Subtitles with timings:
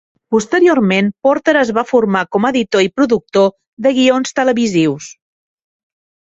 [0.35, 3.53] Posteriorment Porter es va formar com a editor i productor
[3.87, 5.13] de guions televisius.